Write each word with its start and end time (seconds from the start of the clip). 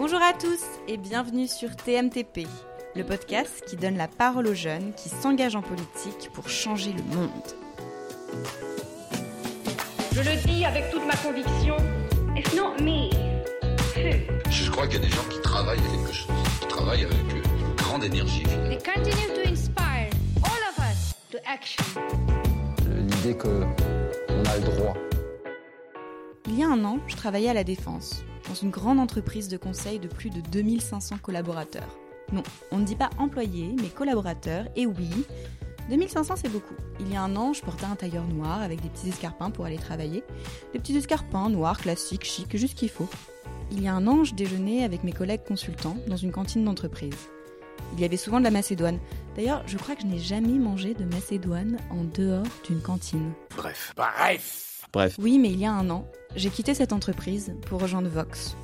Bonjour 0.00 0.22
à 0.22 0.32
tous 0.32 0.64
et 0.88 0.96
bienvenue 0.96 1.46
sur 1.46 1.76
TMTP, 1.76 2.46
le 2.96 3.04
podcast 3.04 3.62
qui 3.68 3.76
donne 3.76 3.98
la 3.98 4.08
parole 4.08 4.46
aux 4.46 4.54
jeunes 4.54 4.94
qui 4.94 5.10
s'engagent 5.10 5.56
en 5.56 5.60
politique 5.60 6.30
pour 6.32 6.48
changer 6.48 6.94
le 6.94 7.02
monde. 7.14 7.28
Je 10.14 10.20
le 10.20 10.42
dis 10.46 10.64
avec 10.64 10.90
toute 10.90 11.04
ma 11.04 11.14
conviction, 11.16 11.76
it's 12.34 12.54
not 12.54 12.82
me. 12.82 13.10
Je 14.50 14.70
crois 14.70 14.86
qu'il 14.86 15.02
y 15.02 15.04
a 15.04 15.06
des 15.06 15.14
gens 15.14 15.28
qui 15.28 15.38
travaillent 15.42 15.78
à 15.78 15.82
quelque 15.82 16.14
chose, 16.14 16.34
qui 16.62 16.66
travaillent 16.68 17.04
avec 17.04 17.34
une 17.34 17.74
grande 17.76 18.02
énergie. 18.02 18.44
They 18.44 18.78
continue 18.78 19.28
to 19.34 19.50
inspire 19.50 20.08
all 20.42 20.62
of 20.70 20.78
us 20.78 21.14
to 21.30 21.36
action. 21.44 21.84
L'idée 22.88 23.36
que 23.36 23.66
on 24.30 24.44
a 24.46 24.56
le 24.56 24.62
droit. 24.62 24.94
Il 26.46 26.58
y 26.58 26.62
a 26.62 26.68
un 26.68 26.82
an, 26.86 27.00
je 27.06 27.16
travaillais 27.16 27.50
à 27.50 27.54
la 27.54 27.64
Défense, 27.64 28.24
dans 28.50 28.56
une 28.56 28.70
grande 28.70 28.98
entreprise 28.98 29.46
de 29.46 29.56
conseil 29.56 30.00
de 30.00 30.08
plus 30.08 30.28
de 30.28 30.40
2500 30.40 31.18
collaborateurs. 31.22 31.96
Non, 32.32 32.42
on 32.72 32.78
ne 32.78 32.84
dit 32.84 32.96
pas 32.96 33.10
employés, 33.16 33.76
mais 33.80 33.88
collaborateurs, 33.88 34.66
et 34.74 34.86
oui, 34.86 35.08
2500 35.88 36.34
c'est 36.34 36.48
beaucoup. 36.48 36.74
Il 36.98 37.12
y 37.12 37.16
a 37.16 37.22
un 37.22 37.36
an, 37.36 37.52
je 37.52 37.62
portais 37.62 37.84
un 37.84 37.94
tailleur 37.94 38.24
noir 38.24 38.60
avec 38.60 38.80
des 38.80 38.88
petits 38.88 39.08
escarpins 39.08 39.50
pour 39.50 39.66
aller 39.66 39.78
travailler. 39.78 40.24
Des 40.72 40.80
petits 40.80 40.96
escarpins 40.96 41.48
noirs, 41.48 41.78
classiques, 41.78 42.24
chics, 42.24 42.56
juste 42.56 42.76
qu'il 42.76 42.90
faut. 42.90 43.08
Il 43.70 43.80
y 43.80 43.86
a 43.86 43.94
un 43.94 44.08
an, 44.08 44.24
je 44.24 44.34
déjeunais 44.34 44.82
avec 44.82 45.04
mes 45.04 45.12
collègues 45.12 45.44
consultants 45.44 45.96
dans 46.08 46.16
une 46.16 46.32
cantine 46.32 46.64
d'entreprise. 46.64 47.14
Il 47.94 48.00
y 48.00 48.04
avait 48.04 48.16
souvent 48.16 48.40
de 48.40 48.44
la 48.44 48.50
macédoine. 48.50 48.98
D'ailleurs, 49.36 49.62
je 49.66 49.78
crois 49.78 49.94
que 49.94 50.02
je 50.02 50.08
n'ai 50.08 50.18
jamais 50.18 50.58
mangé 50.58 50.94
de 50.94 51.04
macédoine 51.04 51.78
en 51.90 52.02
dehors 52.02 52.46
d'une 52.66 52.82
cantine. 52.82 53.32
Bref. 53.56 53.92
Bref 53.96 54.69
Bref, 54.92 55.16
Oui, 55.20 55.38
mais 55.38 55.50
il 55.50 55.58
y 55.60 55.66
a 55.66 55.72
un 55.72 55.88
an, 55.90 56.04
j'ai 56.36 56.50
quitté 56.50 56.74
cette 56.74 56.92
entreprise 56.92 57.54
pour 57.66 57.80
rejoindre 57.80 58.08
Vox, 58.08 58.56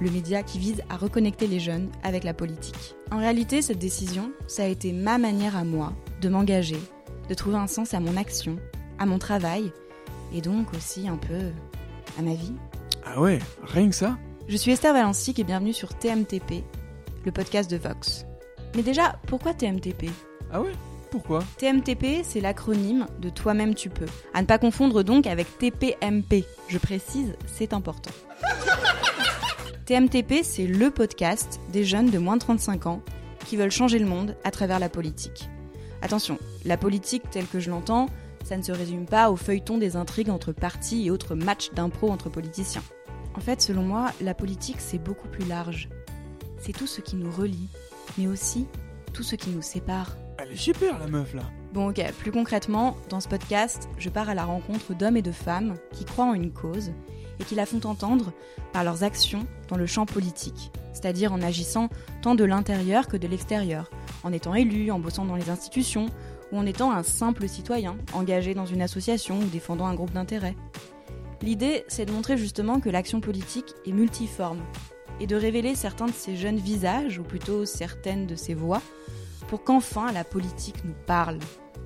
le 0.00 0.10
média 0.10 0.42
qui 0.42 0.58
vise 0.58 0.82
à 0.88 0.96
reconnecter 0.96 1.46
les 1.46 1.60
jeunes 1.60 1.90
avec 2.02 2.24
la 2.24 2.34
politique. 2.34 2.94
En 3.10 3.18
réalité, 3.18 3.60
cette 3.62 3.78
décision, 3.78 4.30
ça 4.46 4.64
a 4.64 4.68
été 4.68 4.92
ma 4.92 5.18
manière 5.18 5.56
à 5.56 5.64
moi 5.64 5.92
de 6.20 6.28
m'engager, 6.28 6.80
de 7.28 7.34
trouver 7.34 7.56
un 7.56 7.66
sens 7.66 7.92
à 7.94 8.00
mon 8.00 8.16
action, 8.16 8.56
à 8.98 9.06
mon 9.06 9.18
travail, 9.18 9.72
et 10.34 10.40
donc 10.40 10.72
aussi 10.74 11.06
un 11.06 11.16
peu 11.16 11.50
à 12.18 12.22
ma 12.22 12.34
vie. 12.34 12.54
ah 13.04 13.20
ouais, 13.20 13.38
rien 13.62 13.88
que 13.88 13.94
ça? 13.94 14.16
Je 14.48 14.56
suis 14.56 14.72
Esther 14.72 14.92
Valency 14.92 15.34
et 15.36 15.44
bienvenue 15.44 15.72
sur 15.72 15.94
TMTP, 15.96 16.64
le 17.24 17.32
podcast 17.32 17.70
de 17.70 17.76
Vox. 17.76 18.24
Mais 18.74 18.82
déjà, 18.82 19.16
pourquoi 19.26 19.54
TMTP 19.54 20.10
Ah 20.52 20.60
ouais? 20.60 20.72
Pourquoi 21.14 21.44
TMTP, 21.58 22.24
c'est 22.24 22.40
l'acronyme 22.40 23.06
de 23.20 23.28
Toi-même 23.28 23.76
tu 23.76 23.88
peux. 23.88 24.08
À 24.32 24.42
ne 24.42 24.48
pas 24.48 24.58
confondre 24.58 25.04
donc 25.04 25.28
avec 25.28 25.46
TPMP. 25.58 26.44
Je 26.66 26.76
précise, 26.76 27.36
c'est 27.46 27.72
important. 27.72 28.10
TMTP, 29.86 30.42
c'est 30.42 30.66
le 30.66 30.90
podcast 30.90 31.60
des 31.72 31.84
jeunes 31.84 32.10
de 32.10 32.18
moins 32.18 32.34
de 32.34 32.40
35 32.40 32.86
ans 32.86 33.00
qui 33.46 33.56
veulent 33.56 33.70
changer 33.70 34.00
le 34.00 34.06
monde 34.06 34.36
à 34.42 34.50
travers 34.50 34.80
la 34.80 34.88
politique. 34.88 35.48
Attention, 36.02 36.36
la 36.64 36.76
politique 36.76 37.30
telle 37.30 37.46
que 37.46 37.60
je 37.60 37.70
l'entends, 37.70 38.08
ça 38.42 38.56
ne 38.56 38.62
se 38.62 38.72
résume 38.72 39.06
pas 39.06 39.30
au 39.30 39.36
feuilleton 39.36 39.78
des 39.78 39.94
intrigues 39.94 40.30
entre 40.30 40.50
partis 40.50 41.06
et 41.06 41.12
autres 41.12 41.36
matchs 41.36 41.70
d'impro 41.74 42.10
entre 42.10 42.28
politiciens. 42.28 42.82
En 43.36 43.40
fait, 43.40 43.62
selon 43.62 43.82
moi, 43.82 44.10
la 44.20 44.34
politique, 44.34 44.80
c'est 44.80 44.98
beaucoup 44.98 45.28
plus 45.28 45.46
large. 45.46 45.88
C'est 46.58 46.72
tout 46.72 46.88
ce 46.88 47.00
qui 47.00 47.14
nous 47.14 47.30
relie, 47.30 47.68
mais 48.18 48.26
aussi 48.26 48.66
tout 49.12 49.22
ce 49.22 49.36
qui 49.36 49.50
nous 49.50 49.62
sépare. 49.62 50.16
Est 50.54 50.58
super 50.58 51.00
la 51.00 51.08
meuf 51.08 51.34
là 51.34 51.42
Bon 51.72 51.92
plus 51.92 52.30
concrètement, 52.30 52.96
dans 53.08 53.18
ce 53.18 53.26
podcast, 53.26 53.88
je 53.98 54.08
pars 54.08 54.28
à 54.28 54.34
la 54.34 54.44
rencontre 54.44 54.94
d'hommes 54.94 55.16
et 55.16 55.22
de 55.22 55.32
femmes 55.32 55.74
qui 55.90 56.04
croient 56.04 56.26
en 56.26 56.34
une 56.34 56.52
cause 56.52 56.92
et 57.40 57.44
qui 57.44 57.56
la 57.56 57.66
font 57.66 57.84
entendre 57.84 58.32
par 58.72 58.84
leurs 58.84 59.02
actions 59.02 59.48
dans 59.68 59.76
le 59.76 59.86
champ 59.86 60.06
politique, 60.06 60.70
c'est-à-dire 60.92 61.32
en 61.32 61.42
agissant 61.42 61.88
tant 62.22 62.36
de 62.36 62.44
l'intérieur 62.44 63.08
que 63.08 63.16
de 63.16 63.26
l'extérieur, 63.26 63.90
en 64.22 64.32
étant 64.32 64.54
élu, 64.54 64.92
en 64.92 65.00
bossant 65.00 65.24
dans 65.24 65.34
les 65.34 65.50
institutions, 65.50 66.06
ou 66.52 66.58
en 66.58 66.66
étant 66.66 66.92
un 66.92 67.02
simple 67.02 67.48
citoyen, 67.48 67.96
engagé 68.12 68.54
dans 68.54 68.66
une 68.66 68.82
association 68.82 69.40
ou 69.40 69.46
défendant 69.46 69.86
un 69.86 69.94
groupe 69.94 70.12
d'intérêt. 70.12 70.54
L'idée, 71.42 71.84
c'est 71.88 72.06
de 72.06 72.12
montrer 72.12 72.36
justement 72.36 72.78
que 72.78 72.90
l'action 72.90 73.20
politique 73.20 73.74
est 73.84 73.92
multiforme, 73.92 74.62
et 75.18 75.26
de 75.26 75.34
révéler 75.34 75.74
certains 75.74 76.06
de 76.06 76.12
ces 76.12 76.36
jeunes 76.36 76.58
visages, 76.58 77.18
ou 77.18 77.24
plutôt 77.24 77.64
certaines 77.64 78.28
de 78.28 78.36
ces 78.36 78.54
voix, 78.54 78.82
pour 79.48 79.64
qu'enfin 79.64 80.12
la 80.12 80.24
politique 80.24 80.84
nous 80.84 80.94
parle. 81.06 81.38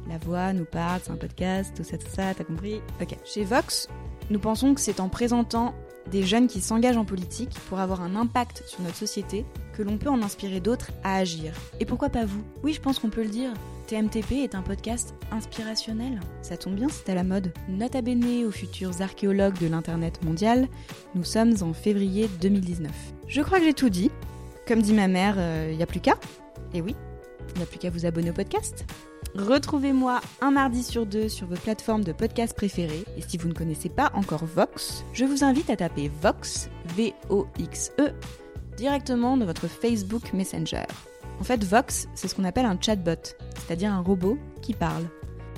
La 0.09 0.19
voix 0.19 0.53
nous 0.53 0.65
parle, 0.65 1.01
c'est 1.03 1.11
un 1.11 1.17
podcast, 1.17 1.73
tout 1.77 1.85
ça, 1.85 1.99
tout 1.99 2.09
ça, 2.09 2.35
t'as 2.35 2.45
compris? 2.45 2.81
Ok. 3.01 3.17
Chez 3.25 3.45
Vox, 3.45 3.89
nous 4.31 4.39
pensons 4.39 4.75
que 4.75 4.81
c'est 4.81 5.01
en 5.01 5.09
présentant 5.09 5.75
des 6.11 6.23
jeunes 6.23 6.47
qui 6.47 6.63
s'engagent 6.63 6.97
en 6.97 7.05
politique 7.05 7.55
pour 7.69 7.79
avoir 7.79 8.01
un 8.01 8.17
impact 8.17 8.63
sur 8.67 8.81
notre 8.81 8.97
société 8.97 9.45
que 9.75 9.83
l'on 9.83 9.99
peut 9.99 10.09
en 10.09 10.23
inspirer 10.23 10.61
d'autres 10.61 10.91
à 11.05 11.17
agir. 11.17 11.53
Et 11.81 11.85
pourquoi 11.85 12.09
pas 12.09 12.25
vous? 12.25 12.43
Oui, 12.63 12.73
je 12.73 12.81
pense 12.81 12.99
qu'on 12.99 13.11
peut 13.11 13.23
le 13.23 13.29
dire. 13.29 13.53
TMTP 13.87 14.33
est 14.43 14.55
un 14.55 14.63
podcast 14.63 15.15
inspirationnel. 15.31 16.21
Ça 16.43 16.57
tombe 16.57 16.75
bien, 16.75 16.89
c'est 16.89 17.11
à 17.11 17.15
la 17.15 17.25
mode. 17.25 17.53
Nota 17.69 18.01
bene 18.01 18.47
aux 18.47 18.51
futurs 18.51 19.03
archéologues 19.03 19.59
de 19.59 19.67
l'Internet 19.67 20.25
mondial, 20.25 20.69
nous 21.15 21.25
sommes 21.25 21.55
en 21.61 21.73
février 21.75 22.29
2019. 22.41 22.91
Je 23.27 23.43
crois 23.43 23.59
que 23.59 23.65
j'ai 23.65 23.75
tout 23.75 23.91
dit. 23.91 24.11
Comme 24.67 24.83
dit 24.83 24.95
ma 24.95 25.09
mère, 25.09 25.37
il 25.71 25.77
n'y 25.77 25.83
a 25.83 25.87
plus 25.87 26.01
qu'à. 26.01 26.19
Et 26.75 26.83
oui, 26.83 26.97
il 27.55 27.61
n'y 27.61 27.67
plus 27.67 27.79
qu'à 27.79 27.91
vous 27.91 28.07
abonner 28.07 28.31
au 28.31 28.35
podcast. 28.35 28.85
Retrouvez-moi 29.35 30.21
un 30.41 30.51
mardi 30.51 30.83
sur 30.83 31.07
deux 31.07 31.29
sur 31.29 31.47
vos 31.47 31.57
plateformes 31.57 32.05
de 32.05 32.13
podcast 32.13 32.55
préférées. 32.57 33.05
Et 33.17 33.23
si 33.23 33.37
vous 33.37 33.49
ne 33.49 33.55
connaissez 33.55 33.89
pas 33.89 34.11
encore 34.15 34.45
Vox, 34.45 35.05
je 35.13 35.25
vous 35.25 35.45
invite 35.45 35.71
à 35.71 35.77
taper 35.77 36.11
Vox, 36.23 36.71
V-O-X-E, 36.97 38.13
directement 38.77 39.37
dans 39.37 39.47
votre 39.47 39.69
Facebook 39.69 40.33
Messenger. 40.33 40.85
En 41.41 41.45
fait, 41.45 41.63
Vox, 41.63 42.09
c'est 42.15 42.29
ce 42.29 42.35
qu'on 42.35 42.45
appelle 42.45 42.67
un 42.67 42.79
chatbot, 42.81 43.37
c'est-à-dire 43.55 43.93
un 43.93 44.01
robot 44.01 44.39
qui 44.63 44.75
parle. 44.75 45.05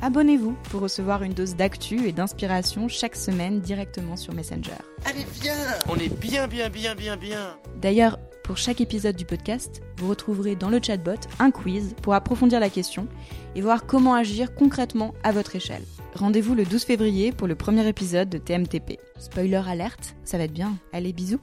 Abonnez-vous 0.03 0.57
pour 0.71 0.81
recevoir 0.81 1.23
une 1.23 1.35
dose 1.35 1.57
d'actu 1.57 2.07
et 2.07 2.13
d'inspiration 2.13 2.89
chaque 2.89 3.17
semaine 3.17 3.61
directement 3.61 4.17
sur 4.17 4.33
Messenger. 4.33 4.73
Allez, 5.05 5.27
viens 5.43 5.55
On 5.89 5.97
est 5.97 6.09
bien, 6.09 6.49
bien, 6.49 6.71
bien, 6.71 6.95
bien, 6.95 7.17
bien. 7.17 7.59
D'ailleurs, 7.83 8.19
pour 8.43 8.57
chaque 8.57 8.81
épisode 8.81 9.15
du 9.15 9.27
podcast, 9.27 9.83
vous 9.99 10.09
retrouverez 10.09 10.57
dans 10.57 10.71
le 10.71 10.81
chatbot 10.83 11.21
un 11.39 11.51
quiz 11.51 11.95
pour 12.03 12.15
approfondir 12.15 12.61
la 12.61 12.71
question 12.71 13.09
et 13.55 13.61
voir 13.61 13.87
comment 13.87 14.15
agir 14.15 14.55
concrètement 14.55 15.13
à 15.23 15.33
votre 15.33 15.55
échelle. 15.55 15.85
Rendez-vous 16.15 16.55
le 16.55 16.65
12 16.65 16.85
février 16.85 17.31
pour 17.31 17.47
le 17.47 17.55
premier 17.55 17.87
épisode 17.87 18.31
de 18.31 18.39
TMTP. 18.39 18.99
Spoiler 19.19 19.63
alerte, 19.69 20.17
ça 20.25 20.39
va 20.39 20.45
être 20.45 20.53
bien. 20.53 20.77
Allez, 20.93 21.13
bisous 21.13 21.41